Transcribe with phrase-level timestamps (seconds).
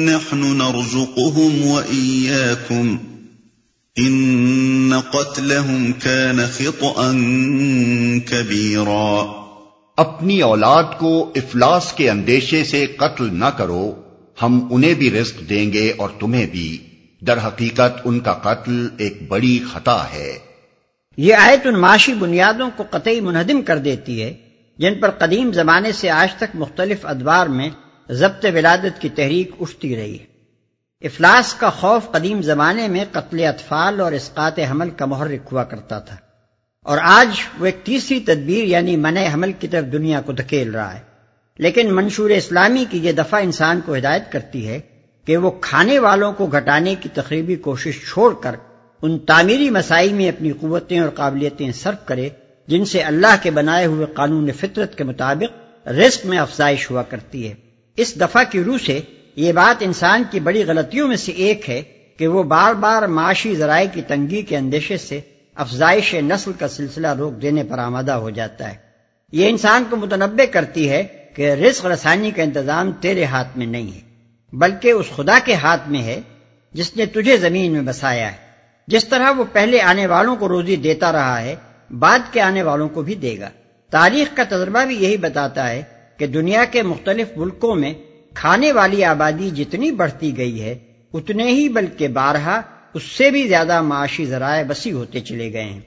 [0.06, 2.96] نحن نرزقهم وإياكم
[3.98, 7.12] إن قتلهم كان خطأ
[8.26, 9.24] كبيرا
[9.96, 13.94] اپنی اولاد کو افلاس کے اندیشے سے قتل نہ کرو،
[14.42, 16.78] ہم انہیں بھی رزق دیں گے اور تمہیں بھی۔
[17.20, 20.45] در حقیقت ان کا قتل ایک بڑی خطا ہے۔
[21.16, 24.34] یہ آیت ان معاشی بنیادوں کو قطعی منہدم کر دیتی ہے،
[24.78, 27.68] جن پر قدیم زمانے سے آج تک مختلف ادوار میں
[28.10, 30.24] ضبط ولادت کی تحریک اٹھتی رہی ہے۔
[31.00, 35.98] افلاس کا خوف قدیم زمانے میں قتل اطفال اور اسقاط حمل کا محرک ہوا کرتا
[35.98, 36.16] تھا۔
[36.82, 40.94] اور آج وہ ایک تیسری تدبیر یعنی منع حمل کی طرف دنیا کو دھکیل رہا
[40.94, 41.00] ہے۔
[41.58, 44.80] لیکن منشور اسلامی کی یہ دفعہ انسان کو ہدایت کرتی ہے
[45.24, 48.56] کہ وہ کھانے والوں کو گھٹانے کی تقریبی کوشش چھوڑ کر
[49.06, 52.28] ان تعمیری مسائل میں اپنی قوتیں اور قابلیتیں صرف کرے
[52.66, 57.48] جن سے اللہ کے بنائے ہوئے قانون فطرت کے مطابق رزق میں افزائش ہوا کرتی
[57.48, 57.54] ہے۔
[57.96, 59.00] اس دفعہ کی روح سے
[59.36, 61.82] یہ بات انسان کی بڑی غلطیوں میں سے ایک ہے
[62.16, 65.20] کہ وہ بار بار معاشی ذرائع کی تنگی کے اندیشے سے
[65.54, 68.74] افزائش نسل کا سلسلہ روک دینے پر آمادہ ہو جاتا ہے۔
[69.32, 71.02] یہ انسان کو متنوع کرتی ہے
[71.34, 74.00] کہ رزق رسانی کا انتظام تیرے ہاتھ میں نہیں ہے،
[74.52, 76.20] بلکہ اس خدا کے ہاتھ میں ہے
[76.72, 78.45] جس نے تجھے زمین میں بسایا ہے۔
[78.86, 81.56] جس طرح وہ پہلے آنے والوں کو روزی دیتا رہا ہے،
[81.90, 83.50] بعد کے آنے والوں کو بھی دے گا۔
[83.90, 85.82] تاریخ کا تجربہ بھی یہی بتاتا ہے
[86.16, 87.94] کہ دنیا کے مختلف ملکوں میں
[88.34, 90.78] کھانے والی آبادی جتنی بڑھتی گئی ہے،
[91.12, 92.60] اتنے ہی بلکہ بارہا
[92.94, 95.80] اس سے بھی زیادہ معاشی ذرائع وسیع ہوتے چلے گئے ہیں۔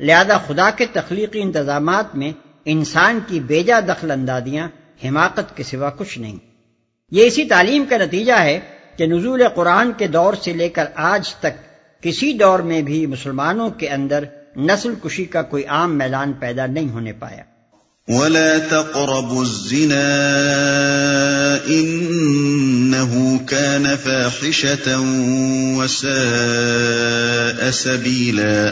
[0.00, 2.32] لہذا خدا کے تخلیقی انتظامات میں
[2.64, 4.68] انسان کی بیجا دخل اندازیاں
[5.04, 6.36] حماقت کے سوا کچھ نہیں۔
[7.10, 8.60] یہ اسی تعلیم کا نتیجہ ہے
[8.96, 11.73] کہ نزول قرآن کے دور سے لے کر آج تک
[12.04, 14.24] کسی دور میں بھی مسلمانوں کے اندر
[14.56, 17.42] نسل کشی کا کوئی عام میلان پیدا نہیں ہونے پایا۔
[18.08, 19.96] ولا تقربوا الزنا
[21.66, 25.02] انه كان فاحشة
[25.76, 28.70] وساء سبيلا۔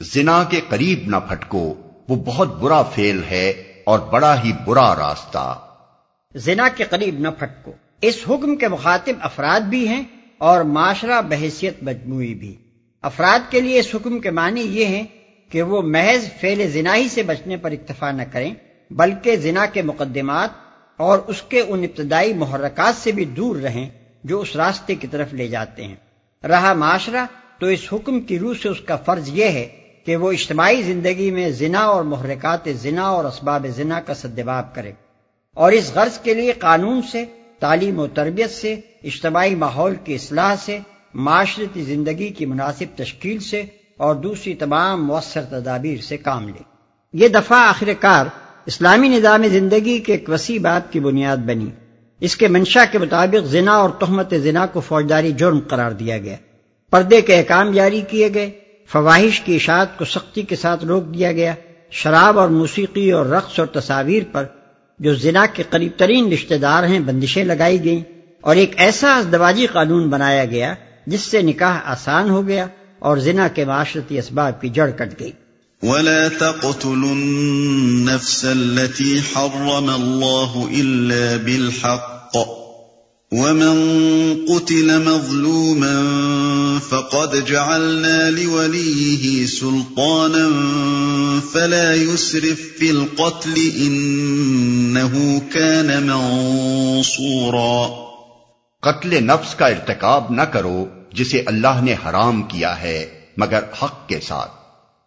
[0.00, 1.74] زنا کے قریب نہ پھٹکو
[2.08, 3.50] وہ بہت برا فعل ہے
[3.84, 5.54] اور بڑا ہی برا راستہ۔
[6.34, 10.04] زنا کے قریب نہ پھٹکو۔ اس حکم کے مخاطب افراد بھی ہیں
[10.44, 12.54] اور معاشرہ بحیثیت مجموعی بھی۔
[13.02, 15.06] افراد کے لیے اس حکم کے معنی یہ ہیں
[15.50, 18.54] کہ وہ محض فعل زناہی سے بچنے پر اکتفا نہ کریں،
[18.90, 20.50] بلکہ زنا کے مقدمات
[20.96, 23.88] اور اس کے ان ابتدائی محرکات سے بھی دور رہیں
[24.24, 25.96] جو اس راستے کی طرف لے جاتے ہیں۔
[26.46, 27.26] رہا معاشرہ
[27.58, 29.68] تو اس حکم کی روح سے اس کا فرض یہ ہے
[30.06, 34.92] کہ وہ اجتماعی زندگی میں زنا اور محرکات زنا اور اسباب زنا کا سدباب کرے۔
[35.54, 37.24] اور اس غرض کے لیے قانون سے
[37.64, 40.78] تعلیم و تربیت سے، اجتماعی ماحول کی اصلاح سے،
[41.14, 43.62] معاشرتی زندگی کی مناسب تشکیل سے
[43.96, 46.62] اور دوسری تمام مؤثر تدابیر سے کام لے۔
[47.12, 48.26] یہ دفعہ آخر کار
[48.66, 51.66] اسلامی نظام زندگی کے ایک وسیع بات کی بنیاد بنی۔
[52.20, 56.36] اس کے منشا کے مطابق زنا اور تہمت زنا کو فوجداری جرم قرار دیا گیا۔
[56.90, 58.50] پردے کے احکام جاری کیے گئے۔
[58.86, 61.54] فواہش کی اشاعت کو سختی کے ساتھ روک دیا گیا۔
[61.90, 64.44] شراب اور موسیقی اور رقص اور تصاویر پر
[64.98, 68.02] جو زنا کے قریب ترین رشتہ دار ہیں، بندشیں لگائی گئیں
[68.40, 70.74] اور ایک ایسا ازدواجی قانون بنایا گیا
[71.06, 72.66] جس سے نکاح آسان ہو گیا
[72.98, 75.30] اور زنا کے معاشرتی اسباب کی جڑ کٹ گئی۔
[75.82, 82.36] ولا تقتلوا النفس التي حرم الله الا بالحق
[83.32, 83.76] ومن
[84.48, 86.02] قتل مظلوما
[86.88, 90.48] فقد جعلنا لوليه سلطانا
[91.52, 98.04] فلا يسرف في القتل إنه كان منصورا
[98.82, 103.06] قتل نفس کا ارتکاب نہ کرو جسے اللہ نے حرام کیا ہے،
[103.36, 104.50] مگر حق کے ساتھ۔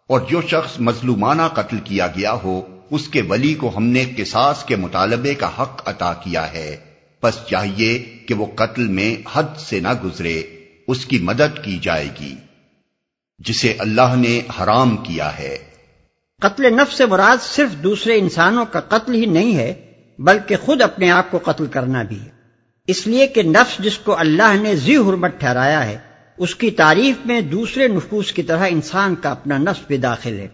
[0.08, 4.64] اور جو شخص مظلومانہ قتل کیا گیا ہو، اس کے ولی کو ہم نے قصاص
[4.64, 6.87] کے مطالبے کا حق عطا کیا ہے۔
[7.22, 7.98] بس چاہیے
[8.28, 10.42] کہ وہ قتل میں حد سے نہ گزرے،
[10.88, 12.34] اس کی مدد کی جائے گی،
[13.38, 15.58] جسے اللہ نے حرام کیا ہے۔
[16.40, 21.10] قتل نفس سے مراد صرف دوسرے انسانوں کا قتل ہی نہیں ہے، بلکہ خود اپنے
[21.10, 22.28] آپ کو قتل کرنا بھی ہے۔
[22.86, 25.98] اس لیے کہ نفس جس کو اللہ نے زی حرمت ٹھہرایا ہے،
[26.38, 30.48] اس کی تعریف میں دوسرے نفوس کی طرح انسان کا اپنا نفس بھی داخل ہے۔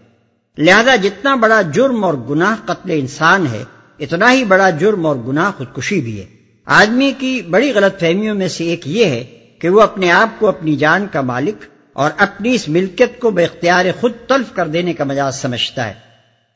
[0.57, 3.63] لہذا جتنا بڑا جرم اور گناہ قتل انسان ہے،
[3.99, 6.34] اتنا ہی بڑا جرم اور گناہ خودکشی بھی ہے۔
[6.65, 9.23] آدمی کی بڑی غلط فہمیوں میں سے ایک یہ ہے
[9.59, 11.55] کہ وہ اپنے آپ کو اپنی جان کا مالک
[11.93, 15.93] اور اپنی اس ملکیت کو بے اختیار خود تلف کر دینے کا مجاز سمجھتا ہے۔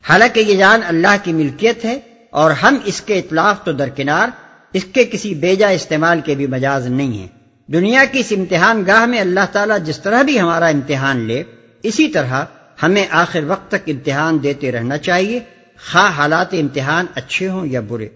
[0.10, 2.00] حالانکہ یہ جان اللہ کی ملکیت ہے
[2.32, 4.30] اور ہم اس کے اطلاف تو درکنار،
[4.74, 7.28] اس کے کسی بیجا استعمال کے بھی مجاز نہیں ہیں۔
[7.68, 11.44] دنیا کی اس امتحان گاہ میں اللہ تعالیٰ جس طرح بھی ہمارا امتحان لے،
[11.84, 12.46] اسی طرح
[12.84, 15.40] ہمیں آخر وقت تک امتحان دیتے رہنا چاہیے،
[15.92, 18.08] خواہ حالات امتحان اچھے ہوں یا برے۔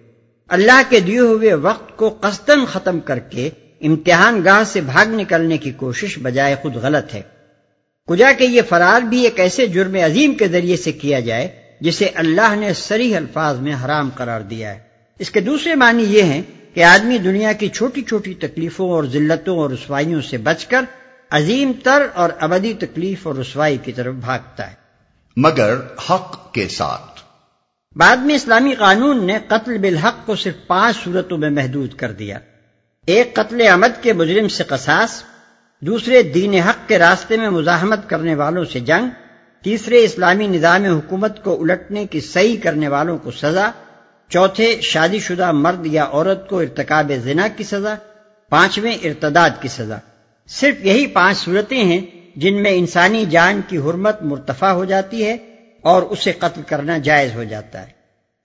[0.47, 3.49] اللہ کے دیے ہوئے وقت کو قصدن ختم کر کے
[3.81, 7.21] امتحان گاہ سے بھاگ نکلنے کی کوشش بجائے خود غلط ہے۔
[8.07, 11.47] کجا کہ یہ فرار بھی ایک ایسے جرم عظیم کے ذریعے سے کیا جائے
[11.81, 14.79] جسے اللہ نے سریح الفاظ میں حرام قرار دیا ہے۔
[15.19, 16.41] اس کے دوسرے معنی یہ ہیں
[16.73, 20.81] کہ آدمی دنیا کی چھوٹی چھوٹی تکلیفوں اور ذلتوں اور رسوائیوں سے بچ کر
[21.29, 24.75] عظیم تر اور ابدی تکلیف اور رسوائی کی طرف بھاگتا ہے۔
[25.37, 25.75] مگر
[26.09, 27.32] حق کے ساتھ۔
[27.95, 32.39] بعد میں اسلامی قانون نے قتل بالحق کو صرف پانچ صورتوں میں محدود کر دیا۔
[33.07, 35.23] ایک، قتل عمد کے مجرم سے قصاص۔
[35.81, 39.07] دوسرے، دین حق کے راستے میں مزاحمت کرنے والوں سے جنگ۔
[39.63, 43.71] تیسرے، اسلامی نظام حکومت کو الٹنے کی صحیح کرنے والوں کو سزا۔
[44.29, 47.95] چوتھے، شادی شدہ مرد یا عورت کو ارتکاب زنا کی سزا۔
[48.49, 49.97] پانچویں، ارتداد کی سزا۔
[50.47, 52.01] صرف یہی پانچ صورتیں ہیں
[52.35, 55.52] جن میں انسانی جان کی حرمت مرتفع ہو جاتی ہے۔
[55.83, 57.91] اور اسے قتل کرنا جائز ہو جاتا ہے۔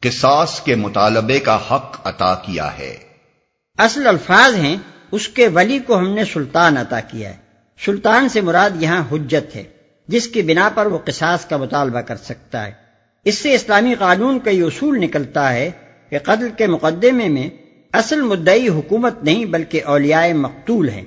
[0.03, 2.97] قصاص کے مطالبے کا حق عطا کیا ہے۔
[3.79, 4.77] اصل الفاظ ہیں
[5.11, 7.37] اس کے ولی کو ہم نے سلطان عطا کیا ہے۔
[7.85, 9.65] سلطان سے مراد یہاں حجت ہے
[10.09, 12.73] جس کی بنا پر وہ قصاص کا مطالبہ کر سکتا ہے۔
[13.25, 15.71] اس سے اسلامی قانون کا یہ اصول نکلتا ہے
[16.11, 17.51] کہ قتل کے مقدمے میں
[17.93, 21.05] اصل مدعی حکومت نہیں بلکہ اولیاء مقتول ہیں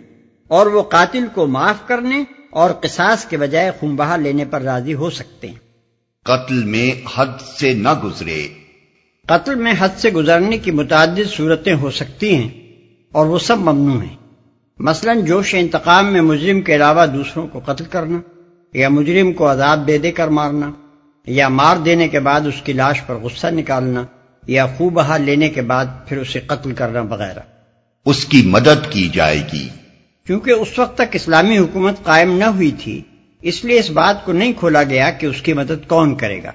[0.47, 4.93] اور وہ قاتل کو معاف کرنے اور قصاص کے بجائے خون بہا لینے پر راضی
[4.93, 5.70] ہو سکتے ہیں۔
[6.25, 8.47] قتل میں حد سے نہ گزرے۔
[9.27, 12.49] قتل میں حد سے گزرنے کی متعدد صورتیں ہو سکتی ہیں
[13.11, 14.15] اور وہ سب ممنوع ہیں۔
[14.79, 18.19] مثلا جوش انتقام میں مجرم کے علاوہ دوسروں کو قتل کرنا
[18.73, 20.71] یا مجرم کو عذاب دے دے کر مارنا
[21.27, 24.03] یا مار دینے کے بعد اس کی لاش پر غصہ نکالنا
[24.47, 27.39] یا خوب بہا لینے کے بعد پھر اسے قتل کرنا وغیرہ۔
[28.05, 29.69] اس کی مدد کی جائے گی۔
[30.27, 33.01] کیونکہ اس وقت تک اسلامی حکومت قائم نہ ہوئی تھی
[33.41, 36.51] اس لیے اس بات کو نہیں کھولا گیا کہ اس کی مدد کون کرے گا۔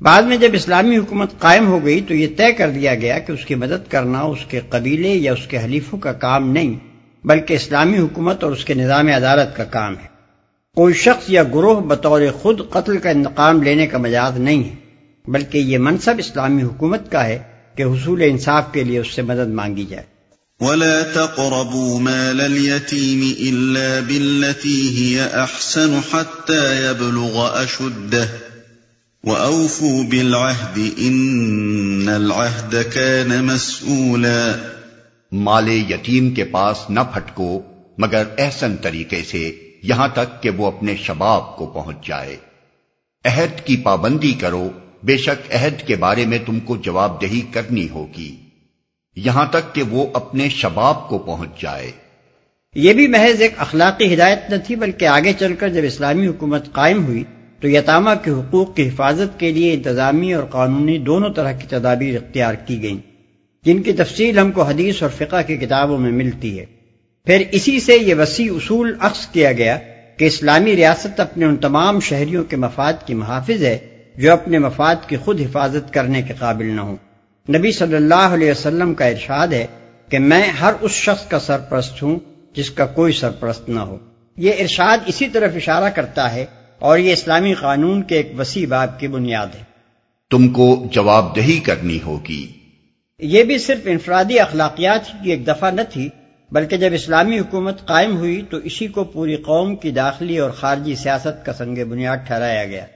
[0.00, 3.32] بعد میں جب اسلامی حکومت قائم ہو گئی تو یہ طے کر دیا گیا کہ
[3.32, 6.74] اس کی مدد کرنا اس کے قبیلے یا اس کے حلیفوں کا کام نہیں،
[7.26, 10.08] بلکہ اسلامی حکومت اور اس کے نظام عدالت کا کام ہے۔
[10.76, 14.74] کوئی شخص یا گروہ بطور خود قتل کا انتقام لینے کا مجاز نہیں ہے،
[15.26, 17.38] بلکہ یہ منصب اسلامی حکومت کا ہے
[17.74, 20.13] کہ حصول انصاف کے لیے اس سے مدد مانگی جائے۔
[20.60, 28.28] ولا تقربوا مال اليتيم إلا بالتي هي أحسن حتى يبلغ أشده
[29.24, 34.52] وَأَوْفُوا بِالْعَهْدِ إِنَّ الْعَهْدَ كَانَ مَسْئُولًا
[35.32, 37.62] مال یتیم کے پاس نہ پھٹکو،
[37.98, 42.36] مگر احسن طریقے سے یہاں تک کہ وہ اپنے شباب کو پہنچ جائے۔
[43.24, 44.70] عہد کی پابندی کرو،
[45.02, 48.36] بے شک عہد کے بارے میں تم کو جواب دہی کرنی ہوگی۔
[49.16, 51.90] یہاں تک کہ وہ اپنے شباب کو پہنچ جائے۔
[52.74, 56.72] یہ بھی محض ایک اخلاقی ہدایت نہ تھی، بلکہ آگے چل کر جب اسلامی حکومت
[56.72, 57.24] قائم ہوئی
[57.60, 62.16] تو یتامہ کے حقوق کی حفاظت کے لیے انتظامی اور قانونی دونوں طرح کی تدابیر
[62.16, 62.98] اختیار کی گئیں،
[63.64, 66.66] جن کی تفصیل ہم کو حدیث اور فقہ کی کتابوں میں ملتی ہے۔
[67.26, 69.78] پھر اسی سے یہ وسیع اصول عکس کیا گیا
[70.16, 73.78] کہ اسلامی ریاست اپنے ان تمام شہریوں کے مفاد کی محافظ ہے
[74.16, 76.96] جو اپنے مفاد کی خود حفاظت کرنے کے قابل نہ ہوں۔
[77.48, 79.66] نبی صلی اللہ علیہ وسلم کا ارشاد ہے
[80.10, 82.18] کہ میں ہر اس شخص کا سرپرست ہوں
[82.54, 83.98] جس کا کوئی سرپرست نہ ہو۔
[84.36, 86.46] یہ ارشاد اسی طرف اشارہ کرتا ہے
[86.78, 89.62] اور یہ اسلامی قانون کے ایک وسیع باب کی بنیاد ہے۔
[90.30, 92.52] تم کو جواب دہی کرنی ہوگی۔
[93.18, 96.08] یہ بھی صرف انفرادی اخلاقیات کی ایک دفعہ نہ تھی
[96.52, 100.94] بلکہ جب اسلامی حکومت قائم ہوئی تو اسی کو پوری قوم کی داخلی اور خارجی
[100.94, 102.86] سیاست کا سنگ بنیاد ٹھہرایا گیا۔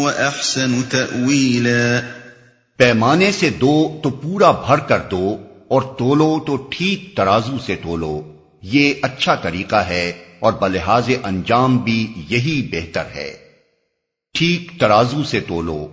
[0.05, 2.01] وَأَحْسَنُ تَأْوِيلًا
[2.77, 5.37] پیمانے سے دو تو پورا بھر کر دو
[5.69, 12.12] اور تولو تو ٹھیک ترازو سے تولو۔ یہ اچھا طریقہ ہے اور بلحاظ انجام بھی
[12.29, 13.37] یہی بہتر ہے۔
[14.35, 15.89] ٹھیک ترازو سے تولو۔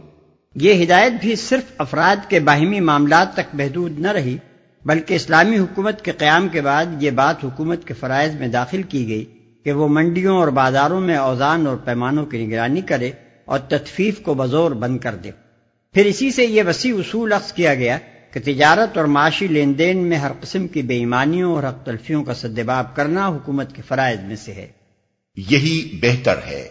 [0.62, 4.38] یہ ہدایت بھی صرف افراد کے باہمی معاملات تک محدود نہ رہی
[4.86, 9.08] بلکہ اسلامی حکومت کے قیام کے بعد یہ بات حکومت کے فرائض میں داخل کی
[9.08, 9.26] گئی
[9.64, 13.12] کہ وہ منڈیوں اور بازاروں میں اوزان اور پیمانوں کی نگرانی کرے
[13.46, 15.32] اور تطفیف کو بزور بند کر دے۔
[15.94, 17.98] پھر اسی سے یہ وسیع اصول عکس کیا گیا
[18.32, 22.24] کہ تجارت اور معاشی لین دین میں ہر قسم کی بے ایمانیوں اور حق تلفیوں
[22.24, 24.68] کا سدباب کرنا حکومت کے فرائض میں سے ہے۔
[25.38, 26.68] یہی بہتر ہے۔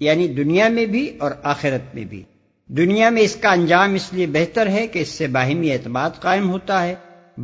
[0.00, 2.22] یعنی دنیا میں بھی اور آخرت میں بھی۔
[2.68, 6.50] دنیا میں اس کا انجام اس لیے بہتر ہے کہ اس سے باہمی اعتماد قائم
[6.50, 6.94] ہوتا ہے۔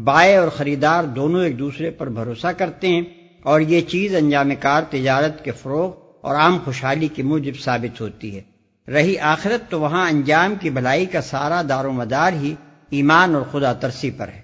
[0.05, 3.03] بائیں اور خریدار دونوں ایک دوسرے پر بھروسہ کرتے ہیں
[3.43, 8.37] اور یہ چیز انجام کار تجارت کے فروغ اور عام خوشحالی کی موجب ثابت ہوتی
[8.37, 8.43] ہے۔
[8.91, 12.55] رہی آخرت تو وہاں انجام کی بھلائی کا سارا دار و مدار ہی
[12.91, 14.41] ایمان اور خدا ترسی پر ہے۔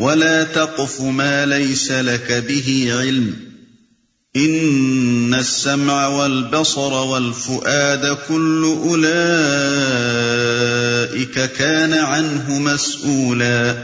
[0.00, 3.53] ولا تقف ما ليس لك به علم۔
[4.36, 13.74] ان السمع والبصر والفؤاد كل اولئك كان عنه مسؤولا.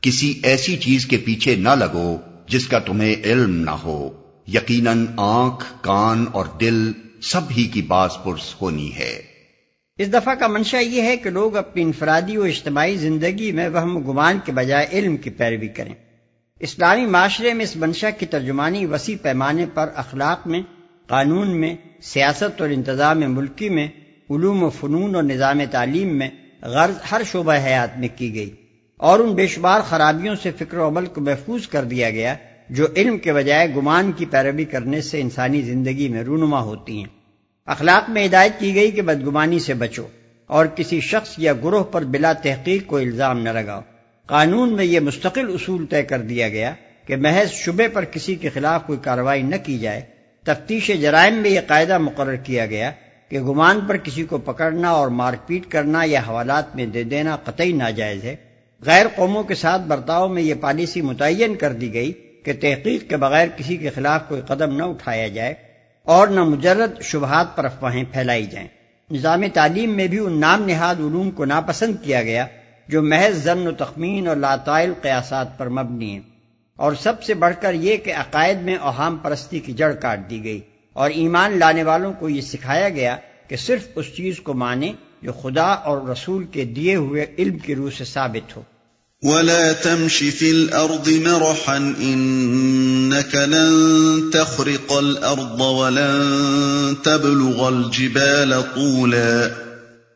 [0.00, 2.16] کسی ایسی چیز کے پیچھے نہ لگو
[2.48, 4.10] جس کا تمہیں علم نہ ہو.
[4.48, 9.22] یقیناً آنکھ کان اور دل سب ہی کی باز پرس ہونی ہے۔
[9.98, 14.10] اس دفعہ کا منشا یہ ہے کہ لوگ اپنی انفرادی و اجتماعی زندگی میں وہم
[14.10, 15.94] گمان کے بجائے علم کی پیروی کریں۔
[16.62, 20.62] اسلامی معاشرے میں اس منشا کی ترجمانی وسیع پیمانے پر اخلاق میں،
[21.06, 23.88] قانون میں، سیاست اور انتظام ملکی میں،
[24.30, 26.28] علوم و فنون اور نظام تعلیم میں
[26.62, 28.50] غرض ہر شعبہ حیات میں کی گئی
[28.96, 32.34] اور ان بے شمار خرابیوں سے فکر و عمل کو محفوظ کر دیا گیا
[32.70, 37.06] جو علم کے بجائے گمان کی پیروی کرنے سے انسانی زندگی میں رونما ہوتی ہیں۔
[37.66, 40.06] اخلاق میں ہدایت کی گئی کہ بدگمانی سے بچو
[40.46, 43.80] اور کسی شخص یا گروہ پر بلا تحقیق کو الزام نہ لگاؤ۔
[44.32, 46.72] قانون میں یہ مستقل اصول طے کر دیا گیا
[47.06, 50.00] کہ محض شبے پر کسی کے خلاف کوئی کارروائی نہ کی جائے،
[50.42, 52.90] تفتیش جرائم میں یہ قاعدہ مقرر کیا گیا
[53.28, 57.36] کہ گمان پر کسی کو پکڑنا اور مار پیٹ کرنا یا حوالات میں دے دینا
[57.36, 58.36] قطعی ناجائز ہے۔
[58.82, 62.12] غیر قوموں کے ساتھ برتاؤ میں یہ پالیسی متعین کر دی گئی
[62.44, 65.54] کہ تحقیق کے بغیر کسی کے خلاف کوئی قدم نہ اٹھایا جائے
[66.02, 68.68] اور نہ مجرد شبہات پر افواہیں پھیلائی جائیں۔
[69.10, 72.46] نظام تعلیم میں بھی ان نام نہاد علوم کو ناپسند کیا گیا
[72.88, 76.20] جو محض زن و تخمین اور لاتائل قیاسات پر مبنی ہیں۔
[76.76, 80.44] اور سب سے بڑھ کر یہ کہ عقائد میں اوہام پرستی کی جڑ کاٹ دی
[80.44, 80.60] گئی۔
[80.92, 83.16] اور ایمان لانے والوں کو یہ سکھایا گیا
[83.48, 87.74] کہ صرف اس چیز کو مانے جو خدا اور رسول کے دیے ہوئے علم کی
[87.74, 88.62] روح سے ثابت ہو۔
[89.22, 99.48] ولا تمش في الأرض مرحا إنك لن تخرق الأرض ولن تبلغ الجبال طولا۔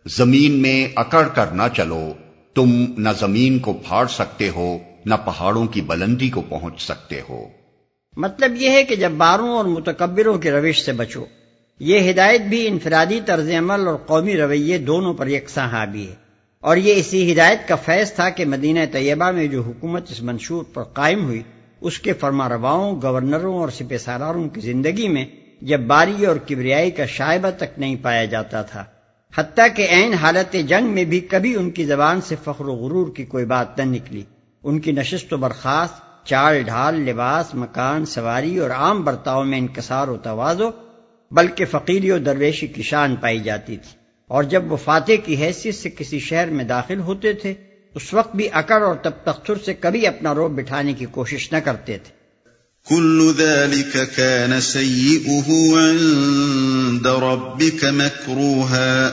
[0.06, 2.12] زمین میں اکڑ کر نہ چلو۔
[2.57, 7.45] تم نہ زمین کو پھاڑ سکتے ہو، نہ پہاڑوں کی بلندی کو پہنچ سکتے ہو۔
[8.17, 11.25] مطلب یہ ہے کہ جب باروں اور متکبروں کی روش سے بچو،
[11.81, 16.15] یہ ہدایت بھی انفرادی طرز عمل اور قومی رویے دونوں پر یکساں حاوی ہے۔
[16.61, 20.65] اور یہ اسی ہدایت کا فیض تھا کہ مدینہ طیبہ میں جو حکومت اس منشور
[20.75, 21.43] پر قائم ہوئی،
[21.81, 25.25] اس کے فرما رواؤں گورنروں اور سپہ سالاروں کی زندگی میں
[25.63, 28.85] جب باری اور کبریائی کا شائبہ تک نہیں پایا جاتا تھا۔
[29.35, 33.14] حتیٰ کہ عین حالت جنگ میں بھی کبھی ان کی زبان سے فخر و غرور
[33.14, 34.23] کی کوئی بات نہ نکلی۔
[34.64, 40.09] ان کی نشست و برخاست، چال ڈھال، لباس، مکان، سواری اور عام برتاؤ میں انکسار
[40.09, 40.71] و توازو
[41.30, 45.75] بلکہ فقیری و درویشی کی شان پائی جاتی تھی۔ اور جب وہ فاتح کی حیثیت
[45.75, 47.54] سے کسی شہر میں داخل ہوتے تھے،
[47.95, 51.59] اس وقت بھی اکڑ اور تب تختر سے کبھی اپنا روب بٹھانے کی کوشش نہ
[51.59, 52.15] کرتے تھے۔
[52.88, 59.09] كل ذلك كان سيئه عند ربك مكروها.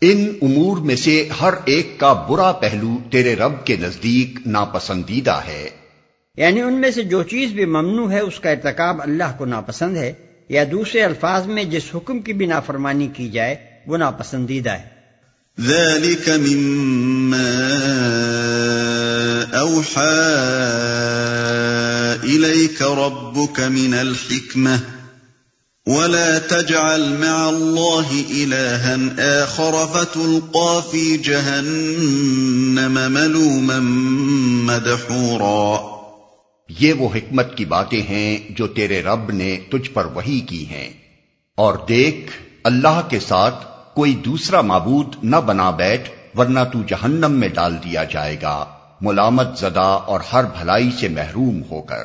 [0.00, 5.68] ان امور میں سے ہر ایک کا برا پہلو تیرے رب کے نزدیک ناپسندیدہ ہے۔
[6.36, 9.96] یعنی ان میں سے جو چیز بھی ممنوع ہے اس کا ارتکاب اللہ کو ناپسند
[9.96, 10.12] ہے
[10.48, 14.98] یا دوسرے الفاظ میں جس حکم کی بھی نافرمانی کی جائے وہ ناپسندیدہ ہے۔
[15.60, 17.48] ذلك مما
[19.58, 20.38] اوحى
[22.24, 24.78] اليك ربك من الحكمه
[25.86, 28.96] ولا تجعل مع الله الها
[29.42, 33.78] اخر فتلقى في جهنم ملوما
[34.72, 35.98] مدحورا.
[36.68, 40.90] یہ وہ حکمت کی باتیں ہیں جو تیرے رب نے تجھ پر وہی کی ہیں.
[41.56, 42.30] اور دیکھ،
[42.64, 48.04] اللہ کے ساتھ کوئی دوسرا معبود نہ بنا بیٹھ، ورنہ تو جہنم میں ڈال دیا
[48.04, 52.04] جائے گا۔ ملامت زدہ اور ہر بھلائی سے محروم ہو کر۔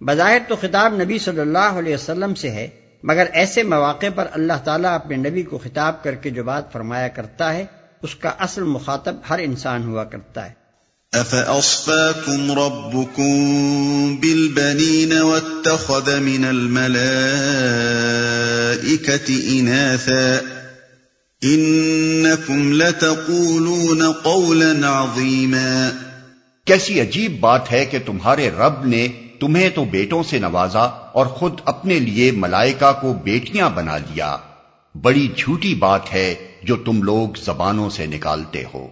[0.00, 2.68] بظاہر تو خطاب نبی صلی اللہ علیہ وسلم سے ہے
[3.02, 7.08] مگر ایسے مواقع پر اللہ تعالیٰ اپنے نبی کو خطاب کر کے جو بات فرمایا
[7.08, 7.64] کرتا ہے
[8.02, 10.68] اس کا اصل مخاطب ہر انسان ہوا کرتا ہے۔
[11.20, 13.34] أَفَأَصْفَاكُمْ رَبُّكُمْ
[14.20, 17.18] بِالْبَنِينَ وَاتَّخَذَ مِنَ الْمَلَائِكَةِ
[19.40, 20.36] إِنَاثًا
[21.42, 25.88] انکم لتقولون قولا عظیما
[26.68, 29.08] کیسی عجیب بات ہے کہ تمہارے رب نے
[29.40, 30.80] تمہیں تو بیٹوں سے نوازا
[31.12, 34.36] اور خود اپنے لیے ملائکہ کو بیٹیاں بنا لیا۔
[35.02, 38.88] بڑی جھوٹی بات ہے جو تم لوگ زبانوں سے نکالتے ہو۔